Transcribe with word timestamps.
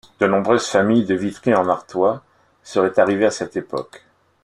De 0.19 0.25
nombreuses 0.25 0.65
familles 0.67 1.05
de 1.05 1.13
Vitry-en-Artois 1.13 2.23
seraient 2.63 2.99
arrivées 2.99 3.27
à 3.27 3.29
cette 3.29 3.55
époque. 3.55 4.03